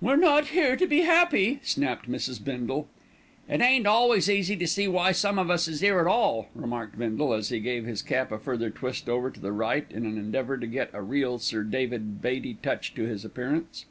"We're 0.00 0.16
not 0.16 0.48
here 0.48 0.74
to 0.74 0.84
be 0.84 1.02
happy," 1.02 1.60
snapped 1.62 2.10
Mrs. 2.10 2.42
Bindle. 2.42 2.88
"It 3.48 3.60
ain't 3.62 3.86
always 3.86 4.28
easy 4.28 4.56
to 4.56 4.66
see 4.66 4.88
why 4.88 5.12
some 5.12 5.38
of 5.38 5.48
us 5.48 5.68
is 5.68 5.80
'ere 5.80 6.00
at 6.00 6.08
all," 6.08 6.48
remarked 6.56 6.98
Bindle, 6.98 7.32
as 7.32 7.50
he 7.50 7.60
gave 7.60 7.84
his 7.86 8.02
cap 8.02 8.32
a 8.32 8.38
further 8.40 8.70
twist 8.70 9.08
over 9.08 9.30
to 9.30 9.38
the 9.38 9.52
right 9.52 9.86
in 9.90 10.06
an 10.06 10.18
endeavour 10.18 10.58
to 10.58 10.66
get 10.66 10.90
a 10.92 11.02
real 11.02 11.38
Sir 11.38 11.62
David 11.62 12.20
Beatty 12.20 12.54
touch 12.64 12.94
to 12.96 13.02
his 13.04 13.24
appearance. 13.24 13.84